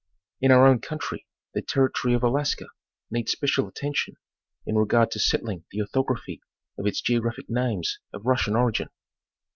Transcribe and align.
In 0.41 0.51
our 0.51 0.65
own 0.65 0.79
country 0.81 1.27
the 1.53 1.61
territory 1.61 2.15
of 2.15 2.23
Alaska 2.23 2.65
needs 3.11 3.31
special 3.33 3.67
atten 3.67 3.93
tion 3.93 4.15
in 4.65 4.73
regard 4.75 5.11
to 5.11 5.19
settling 5.19 5.63
the 5.69 5.81
orthography 5.81 6.41
of 6.75 6.87
its 6.87 7.01
geographic 7.01 7.47
names 7.51 7.99
of 8.11 8.25
Russian 8.25 8.55
origin. 8.55 8.89